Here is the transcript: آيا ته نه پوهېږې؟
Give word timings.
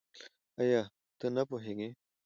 آيا 0.61 0.81
ته 1.19 1.27
نه 1.35 1.43
پوهېږې؟ 1.49 1.89